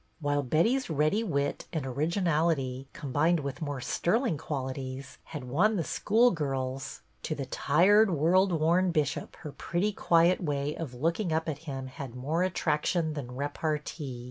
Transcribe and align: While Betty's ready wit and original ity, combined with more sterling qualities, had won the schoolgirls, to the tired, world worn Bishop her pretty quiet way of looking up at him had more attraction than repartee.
While 0.19 0.41
Betty's 0.41 0.89
ready 0.89 1.23
wit 1.23 1.67
and 1.71 1.85
original 1.85 2.49
ity, 2.49 2.87
combined 2.91 3.41
with 3.41 3.61
more 3.61 3.79
sterling 3.81 4.35
qualities, 4.35 5.19
had 5.25 5.43
won 5.43 5.75
the 5.75 5.83
schoolgirls, 5.83 7.01
to 7.21 7.35
the 7.35 7.45
tired, 7.45 8.09
world 8.09 8.51
worn 8.51 8.89
Bishop 8.91 9.35
her 9.41 9.51
pretty 9.51 9.91
quiet 9.93 10.41
way 10.41 10.73
of 10.75 10.95
looking 10.95 11.31
up 11.31 11.47
at 11.47 11.59
him 11.69 11.85
had 11.85 12.15
more 12.15 12.41
attraction 12.41 13.13
than 13.13 13.33
repartee. 13.35 14.19